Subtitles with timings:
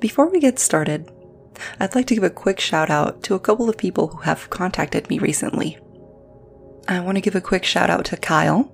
[0.00, 1.10] Before we get started,
[1.80, 4.48] I'd like to give a quick shout out to a couple of people who have
[4.48, 5.76] contacted me recently.
[6.86, 8.72] I want to give a quick shout out to Kyle.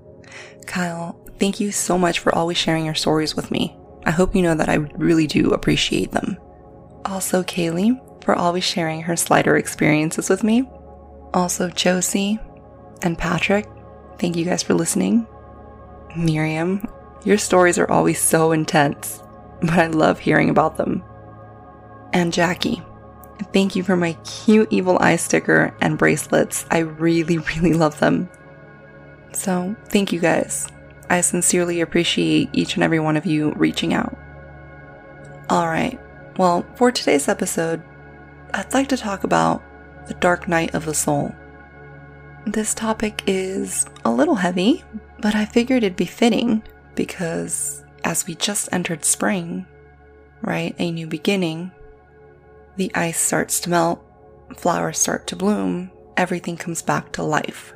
[0.66, 3.74] Kyle, thank you so much for always sharing your stories with me.
[4.04, 6.36] I hope you know that I really do appreciate them.
[7.06, 10.68] Also, Kaylee, for always sharing her slider experiences with me.
[11.32, 12.38] Also, Josie
[13.00, 13.66] and Patrick,
[14.18, 15.26] thank you guys for listening.
[16.14, 16.86] Miriam,
[17.24, 19.22] your stories are always so intense,
[19.62, 21.02] but I love hearing about them
[22.14, 22.82] and Jackie.
[23.52, 26.64] Thank you for my cute evil eye sticker and bracelets.
[26.70, 28.30] I really, really love them.
[29.32, 30.68] So, thank you guys.
[31.10, 34.16] I sincerely appreciate each and every one of you reaching out.
[35.50, 36.00] Alright,
[36.38, 37.82] well, for today's episode,
[38.54, 39.62] I'd like to talk about
[40.06, 41.34] the dark night of the soul.
[42.46, 44.84] This topic is a little heavy,
[45.20, 46.62] but I figured it'd be fitting
[46.94, 49.66] because as we just entered spring,
[50.42, 51.72] right, a new beginning,
[52.76, 54.04] the ice starts to melt,
[54.56, 57.72] flowers start to bloom, everything comes back to life.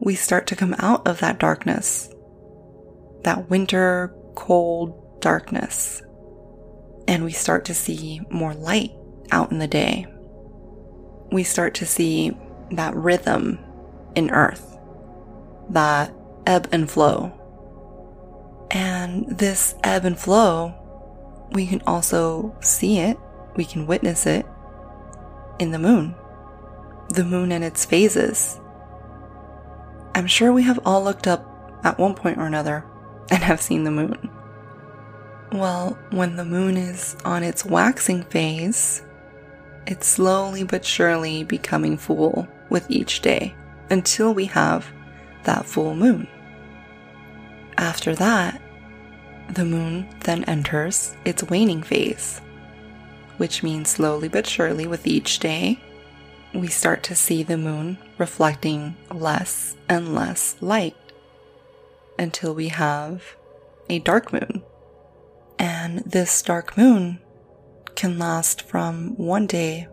[0.00, 2.12] We start to come out of that darkness,
[3.22, 6.02] that winter, cold darkness,
[7.08, 8.92] and we start to see more light
[9.30, 10.06] out in the day.
[11.32, 12.32] We start to see
[12.72, 13.58] that rhythm
[14.14, 14.78] in earth,
[15.70, 16.12] that
[16.46, 17.32] ebb and flow.
[18.70, 20.74] And this ebb and flow,
[21.52, 23.18] we can also see it
[23.56, 24.46] we can witness it
[25.58, 26.14] in the moon,
[27.10, 28.60] the moon and its phases.
[30.14, 32.84] I'm sure we have all looked up at one point or another
[33.30, 34.30] and have seen the moon.
[35.52, 39.02] Well, when the moon is on its waxing phase,
[39.86, 43.54] it's slowly but surely becoming full with each day
[43.90, 44.86] until we have
[45.44, 46.26] that full moon.
[47.76, 48.60] After that,
[49.50, 52.40] the moon then enters its waning phase
[53.36, 55.80] which means slowly but surely with each day,
[56.54, 60.96] we start to see the moon reflecting less and less light
[62.18, 63.36] until we have
[63.88, 64.62] a dark moon.
[65.58, 67.20] And this dark moon
[67.96, 69.88] can last from one day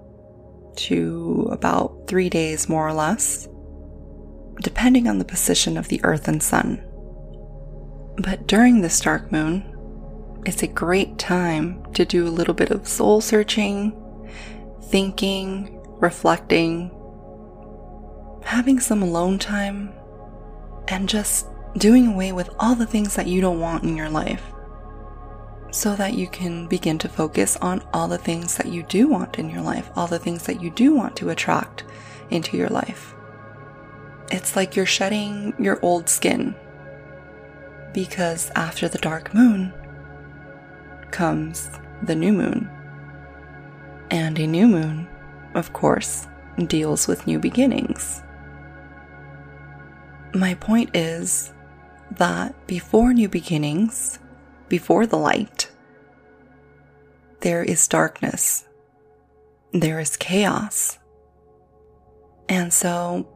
[0.76, 3.48] to about three days, more or less,
[4.62, 6.84] depending on the position of the earth and sun.
[8.18, 9.71] But during this dark moon,
[10.46, 13.94] it's a great time to do a little bit of soul searching,
[14.84, 16.92] thinking, reflecting,
[18.44, 19.94] having some alone time,
[20.88, 21.46] and just
[21.78, 24.44] doing away with all the things that you don't want in your life
[25.72, 29.40] so that you can begin to focus on all the things that you do want
[29.40, 31.86] in your life, all the things that you do want to attract
[32.30, 33.14] into your life.
[34.32, 36.56] It's like you're shedding your old skin
[37.94, 39.74] because after the dark moon,
[41.12, 41.70] comes
[42.04, 42.70] the new moon.
[44.10, 45.08] And a new moon,
[45.54, 46.28] of course,
[46.68, 48.22] deals with new beginnings.
[50.34, 51.54] My point is
[52.12, 54.20] that before new beginnings,
[54.70, 55.70] before the light,
[57.42, 58.66] there is darkness,
[59.74, 61.00] there is chaos.
[62.50, 63.28] And so,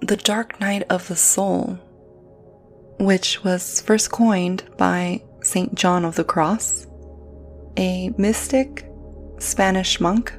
[0.00, 1.78] the dark night of the soul,
[2.98, 5.74] which was first coined by St.
[5.74, 6.87] John of the Cross,
[7.78, 8.90] a mystic,
[9.38, 10.34] Spanish monk,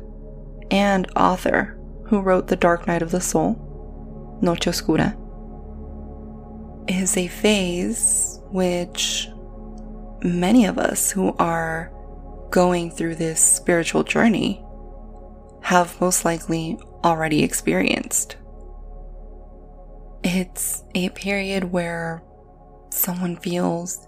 [0.69, 5.15] and author who wrote The Dark Night of the Soul, Noche Oscura,
[6.89, 9.29] is a phase which
[10.21, 11.91] many of us who are
[12.49, 14.63] going through this spiritual journey
[15.61, 18.35] have most likely already experienced.
[20.23, 22.21] It's a period where
[22.89, 24.05] someone feels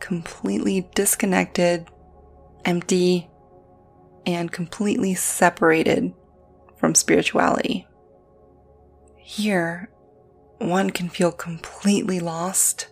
[0.00, 1.88] completely disconnected
[2.66, 3.30] empty,
[4.26, 6.12] and completely separated
[6.76, 7.86] from spirituality.
[9.16, 9.88] Here,
[10.58, 12.88] one can feel completely lost,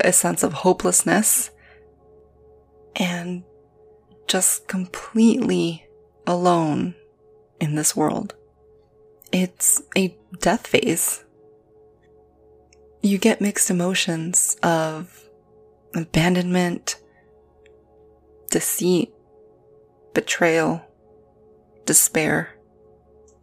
[0.00, 1.50] a sense of hopelessness,
[2.94, 3.42] and
[4.26, 5.86] just completely
[6.26, 6.94] alone
[7.60, 8.34] in this world.
[9.32, 11.24] It's a death phase.
[13.02, 15.28] You get mixed emotions of
[15.94, 16.96] abandonment,
[18.50, 19.12] deceit,
[20.14, 20.82] betrayal,
[21.84, 22.50] despair,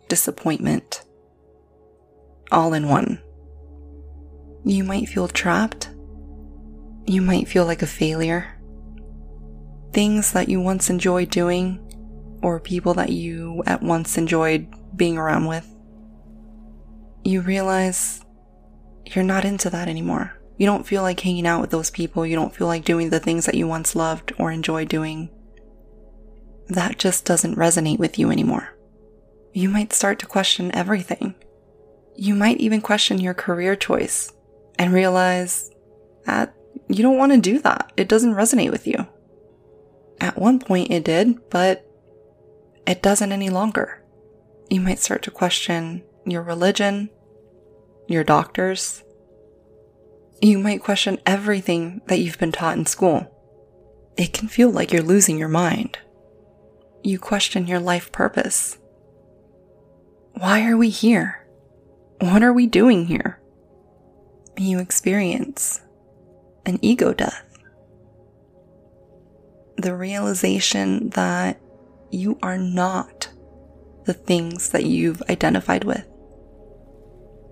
[0.08, 1.04] disappointment,
[2.52, 3.22] all in one.
[4.66, 5.90] You might feel trapped.
[7.06, 8.60] You might feel like a failure.
[9.92, 11.80] Things that you once enjoyed doing,
[12.42, 15.68] or people that you at once enjoyed being around with,
[17.24, 18.24] you realize
[19.06, 20.34] you're not into that anymore.
[20.64, 22.26] You don't feel like hanging out with those people.
[22.26, 25.30] You don't feel like doing the things that you once loved or enjoyed doing.
[26.70, 28.74] That just doesn't resonate with you anymore.
[29.52, 31.36] You might start to question everything.
[32.16, 34.32] You might even question your career choice
[34.80, 35.70] and realize
[36.28, 36.56] that
[36.88, 37.92] you don't want to do that.
[37.98, 39.06] It doesn't resonate with you.
[40.22, 41.86] At one point it did, but
[42.88, 44.02] it doesn't any longer.
[44.70, 47.10] You might start to question your religion,
[48.08, 49.04] your doctors,
[50.50, 53.30] you might question everything that you've been taught in school.
[54.18, 56.00] It can feel like you're losing your mind.
[57.02, 58.78] You question your life purpose.
[60.34, 61.48] Why are we here?
[62.20, 63.42] What are we doing here?
[64.58, 65.82] You experience
[66.66, 67.46] an ego death.
[69.78, 71.60] The realization that
[72.12, 73.30] you are not
[74.06, 76.06] the things that you've identified with.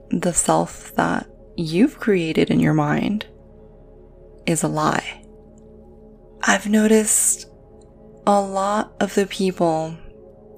[0.10, 1.28] The self that
[1.58, 3.28] you've created in your mind
[4.46, 5.24] is a lie.
[6.44, 7.48] I've noticed
[8.26, 9.96] a lot of the people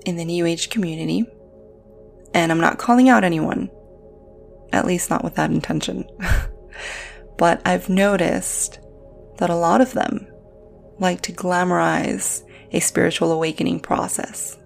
[0.05, 1.25] in the New Age community,
[2.33, 3.69] and I'm not calling out anyone,
[4.71, 6.05] at least not with that intention,
[7.37, 8.79] but I've noticed
[9.37, 10.27] that a lot of them
[10.99, 14.57] like to glamorize a spiritual awakening process.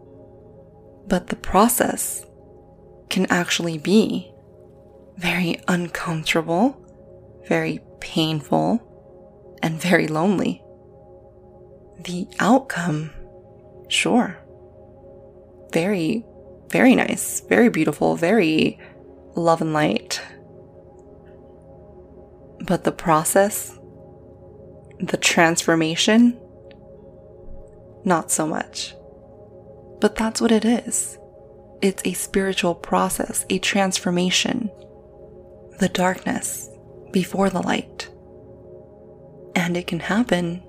[1.07, 2.25] But the process
[3.09, 4.31] can actually be
[5.17, 6.77] very uncomfortable,
[7.47, 8.81] very painful,
[9.63, 10.61] and very lonely.
[12.01, 13.11] The outcome,
[13.87, 14.37] sure,
[15.73, 16.23] very,
[16.69, 18.79] very nice, very beautiful, very
[19.35, 20.21] love and light.
[22.61, 23.77] But the process,
[24.99, 26.39] the transformation,
[28.03, 28.93] not so much.
[29.99, 31.17] But that's what it is.
[31.81, 34.69] It's a spiritual process, a transformation
[35.79, 36.69] the darkness
[37.11, 38.09] before the light.
[39.55, 40.63] And it can happen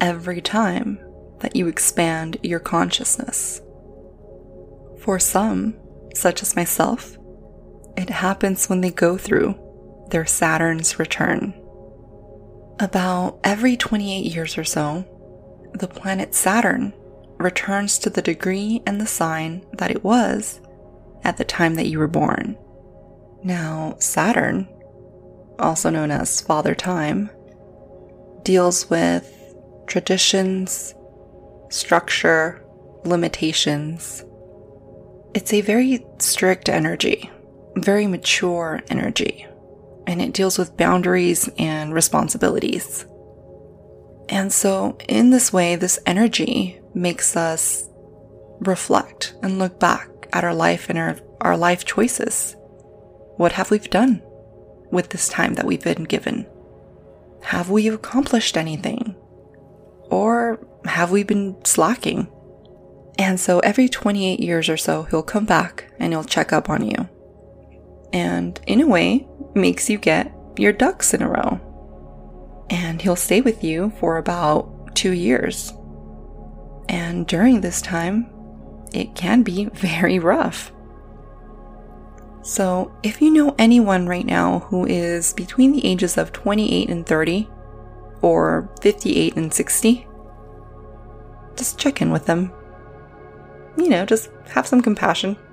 [0.00, 0.98] every time
[1.40, 3.60] that you expand your consciousness.
[5.00, 5.76] For some,
[6.14, 7.18] such as myself,
[7.96, 9.58] it happens when they go through
[10.10, 11.54] their Saturn's return.
[12.80, 15.04] About every 28 years or so,
[15.74, 16.92] the planet Saturn
[17.38, 20.60] returns to the degree and the sign that it was
[21.22, 22.56] at the time that you were born.
[23.44, 24.66] Now, Saturn,
[25.58, 27.28] also known as Father Time,
[28.42, 29.54] deals with
[29.86, 30.94] traditions,
[31.68, 32.64] structure,
[33.04, 34.24] limitations.
[35.34, 37.30] It's a very strict energy,
[37.76, 39.46] very mature energy,
[40.06, 43.04] and it deals with boundaries and responsibilities.
[44.30, 47.90] And so, in this way, this energy makes us
[48.60, 52.56] reflect and look back at our life and our, our life choices
[53.36, 54.22] what have we done
[54.90, 56.46] with this time that we've been given?
[57.42, 59.14] Have we accomplished anything?
[60.10, 62.28] Or have we been slacking?
[63.18, 66.88] And so every 28 years or so, he'll come back and he'll check up on
[66.88, 67.08] you.
[68.12, 71.60] And in a way, makes you get your ducks in a row.
[72.70, 75.72] And he'll stay with you for about two years.
[76.88, 78.30] And during this time,
[78.92, 80.72] it can be very rough.
[82.44, 87.06] So, if you know anyone right now who is between the ages of 28 and
[87.06, 87.48] 30,
[88.20, 90.06] or 58 and 60,
[91.56, 92.52] just check in with them.
[93.78, 95.38] You know, just have some compassion.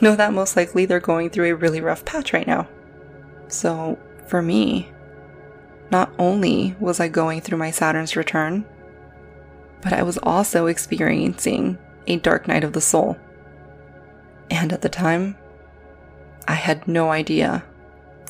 [0.00, 2.68] Know that most likely they're going through a really rough patch right now.
[3.48, 4.92] So, for me,
[5.90, 8.64] not only was I going through my Saturn's return,
[9.82, 13.16] but I was also experiencing a dark night of the soul.
[14.52, 15.36] And at the time,
[16.58, 17.64] had no idea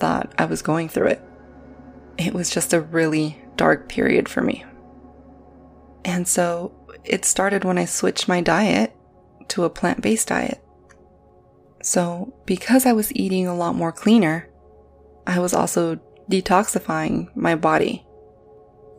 [0.01, 1.23] that I was going through it.
[2.17, 4.65] It was just a really dark period for me.
[6.05, 6.73] And so
[7.05, 8.95] it started when I switched my diet
[9.49, 10.63] to a plant based diet.
[11.83, 14.49] So, because I was eating a lot more cleaner,
[15.27, 18.05] I was also detoxifying my body.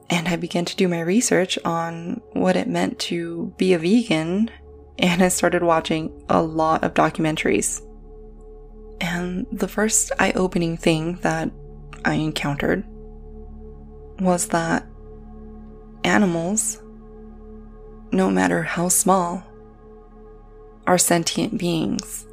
[0.09, 4.49] And I began to do my research on what it meant to be a vegan,
[4.97, 7.81] and I started watching a lot of documentaries
[9.01, 11.51] and the first eye opening thing that
[12.05, 12.85] I encountered
[14.19, 14.85] was that
[16.03, 16.81] animals
[18.11, 19.43] no matter how small,
[20.87, 22.25] are sentient beings.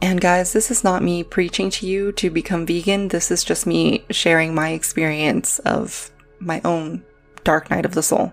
[0.00, 3.08] And guys, this is not me preaching to you to become vegan.
[3.08, 7.04] This is just me sharing my experience of my own
[7.42, 8.32] dark night of the soul.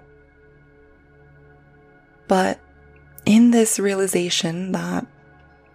[2.28, 2.60] But
[3.26, 5.06] in this realization that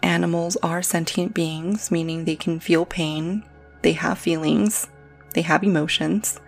[0.02, 3.44] animals are sentient beings, meaning they can feel pain,
[3.82, 4.88] they have feelings,
[5.34, 6.40] they have emotions,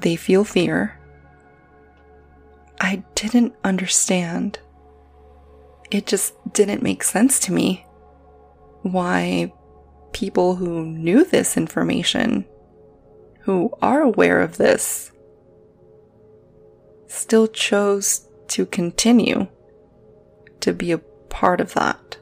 [0.00, 0.98] they feel fear,
[2.80, 4.58] I didn't understand.
[5.90, 7.86] It just didn't make sense to me
[8.82, 9.52] why
[10.12, 12.44] people who knew this information,
[13.40, 15.10] who are aware of this,
[17.06, 19.46] still chose to continue
[20.60, 22.18] to be a part of that.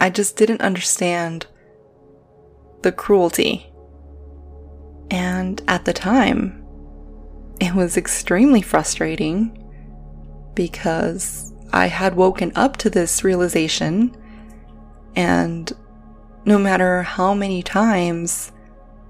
[0.00, 1.46] I just didn't understand
[2.82, 3.72] the cruelty.
[5.10, 6.64] And at the time,
[7.60, 9.54] it was extremely frustrating
[10.54, 14.16] because I had woken up to this realization,
[15.16, 15.70] and
[16.44, 18.52] no matter how many times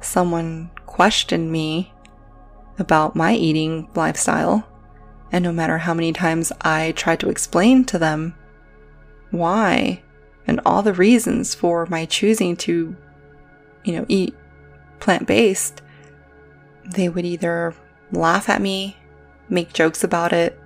[0.01, 1.93] someone questioned me
[2.79, 4.68] about my eating lifestyle,
[5.33, 8.35] and no matter how many times I tried to explain to them
[9.31, 10.03] why
[10.47, 12.97] and all the reasons for my choosing to,
[13.85, 14.35] you know, eat
[15.01, 15.83] plant based,
[16.85, 17.75] they would either
[18.11, 18.97] laugh at me,
[19.51, 20.59] make jokes about it,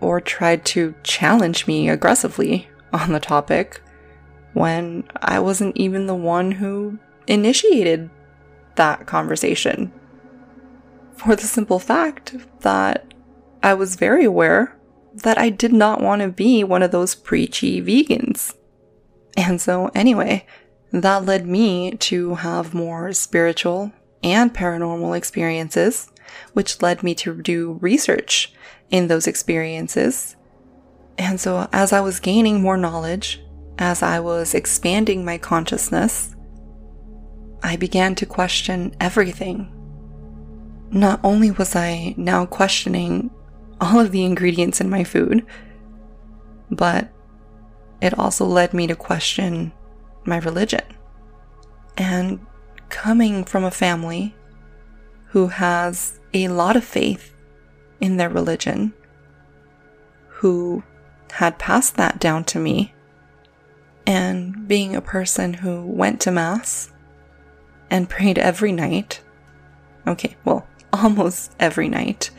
[0.00, 3.82] or try to challenge me aggressively on the topic
[4.54, 8.10] when I wasn't even the one who initiated
[8.76, 9.92] that conversation.
[11.14, 13.09] For the simple fact that
[13.62, 14.76] I was very aware
[15.14, 18.54] that I did not want to be one of those preachy vegans.
[19.36, 20.46] And so, anyway,
[20.92, 26.10] that led me to have more spiritual and paranormal experiences,
[26.52, 28.52] which led me to do research
[28.90, 30.36] in those experiences.
[31.18, 33.42] And so, as I was gaining more knowledge,
[33.78, 36.34] as I was expanding my consciousness,
[37.62, 39.70] I began to question everything.
[40.90, 43.30] Not only was I now questioning
[43.80, 45.44] all of the ingredients in my food,
[46.70, 47.10] but
[48.00, 49.72] it also led me to question
[50.24, 50.84] my religion.
[51.96, 52.44] And
[52.88, 54.34] coming from a family
[55.28, 57.34] who has a lot of faith
[58.00, 58.92] in their religion,
[60.28, 60.82] who
[61.32, 62.94] had passed that down to me,
[64.06, 66.92] and being a person who went to Mass
[67.90, 69.20] and prayed every night.
[70.06, 72.30] Okay, well, almost every night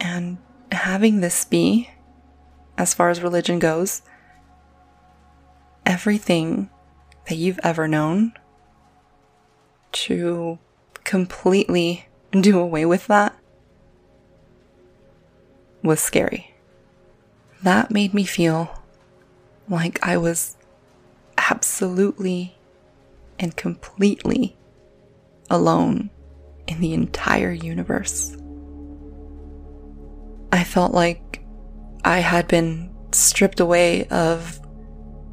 [0.00, 0.38] and
[0.72, 1.90] having this be,
[2.76, 4.02] as far as religion goes,
[5.84, 6.70] everything
[7.28, 8.32] that you've ever known,
[9.90, 10.58] to
[11.04, 13.34] completely do away with that
[15.82, 16.54] was scary.
[17.62, 18.82] That made me feel
[19.68, 20.56] like I was
[21.36, 22.56] absolutely
[23.38, 24.56] and completely
[25.50, 26.10] alone
[26.66, 28.36] in the entire universe.
[30.52, 31.44] I felt like
[32.04, 34.60] I had been stripped away of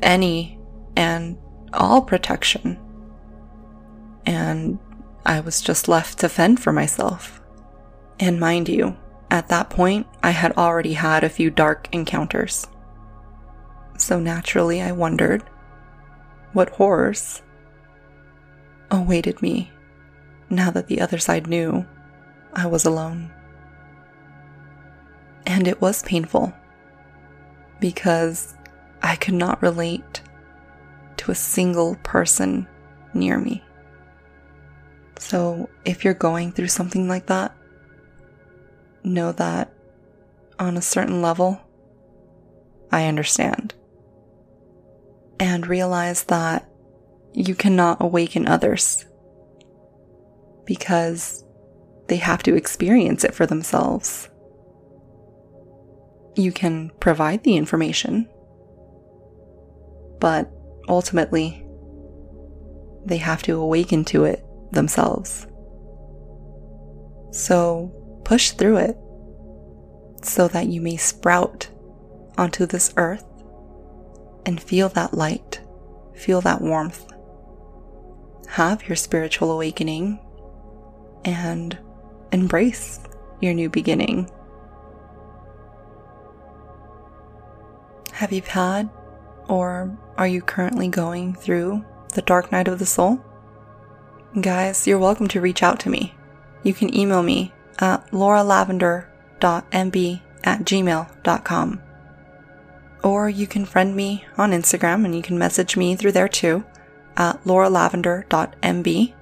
[0.02, 0.60] any
[0.96, 1.38] and
[1.74, 2.80] all protection.
[4.26, 4.80] And
[5.26, 7.42] I was just left to fend for myself.
[8.20, 8.98] And mind you,
[9.32, 12.68] at that point, I had already had a few dark encounters.
[13.98, 15.44] So naturally, I wondered
[16.54, 17.42] what horrors
[18.92, 19.72] awaited me
[20.50, 21.86] now that the other side knew
[22.54, 23.32] I was alone.
[25.46, 26.54] And it was painful
[27.80, 28.56] because
[29.02, 30.22] I could not relate
[31.18, 32.68] to a single person
[33.14, 33.64] near me.
[35.20, 37.56] So if you're going through something like that,
[39.04, 39.72] know that
[40.60, 41.62] on a certain level,
[42.92, 43.74] I understand.
[45.40, 46.70] And realize that
[47.34, 49.06] you cannot awaken others
[50.66, 51.44] because
[52.08, 54.30] they have to experience it for themselves
[56.38, 58.30] you can provide the information,
[60.20, 60.52] but
[60.88, 61.66] ultimately,
[63.06, 65.48] they have to awaken to it themselves.
[67.32, 67.92] So
[68.24, 68.98] push through it
[70.24, 71.70] so that you may sprout
[72.38, 73.26] onto this earth
[74.46, 75.62] and feel that light,
[76.16, 77.06] feel that warmth.
[78.50, 80.20] Have your spiritual awakening
[81.24, 81.78] and
[82.32, 83.00] embrace
[83.42, 84.30] your new beginning.
[88.16, 88.90] Have you had,
[89.50, 93.20] or are you currently going through the dark night of the soul?
[94.40, 96.16] Guys, you're welcome to reach out to me.
[96.64, 101.82] You can email me at lauralavender.mb at gmail.com.
[103.04, 106.64] Or you can friend me on Instagram and you can message me through there too
[107.18, 109.14] at lauralavender.mb.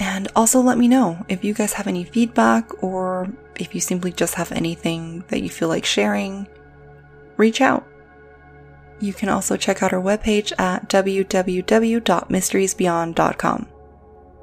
[0.00, 4.10] And also let me know if you guys have any feedback or if you simply
[4.10, 6.48] just have anything that you feel like sharing.
[7.36, 7.86] Reach out.
[9.00, 13.68] You can also check out our webpage at www.mysteriesbeyond.com.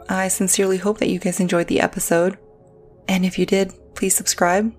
[0.09, 2.37] I sincerely hope that you guys enjoyed the episode.
[3.07, 4.73] And if you did, please subscribe,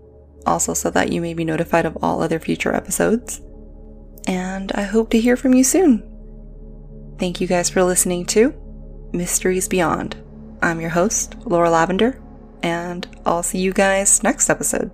[0.46, 3.40] also so that you may be notified of all other future episodes.
[4.26, 6.04] And I hope to hear from you soon.
[7.18, 8.54] Thank you guys for listening to
[9.12, 10.16] Mysteries Beyond.
[10.60, 12.20] I'm your host, Laura Lavender,
[12.62, 14.90] and I'll see you guys next episode.